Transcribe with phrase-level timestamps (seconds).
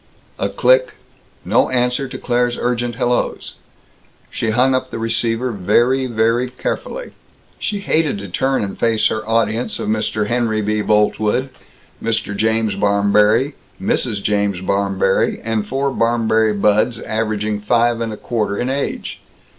[0.39, 0.95] A click.
[1.45, 3.53] No answer to Claire's urgent hellos.
[4.31, 7.11] She hung up the receiver very, very carefully.
[7.59, 10.25] She hated to turn and face her audience of Mr.
[10.25, 10.81] Henry B.
[10.81, 11.51] Boltwood,
[12.03, 12.35] Mr.
[12.35, 14.23] James Barmberry, Mrs.
[14.23, 19.21] James Barmberry, and four Barmberry buds averaging five and a quarter in age.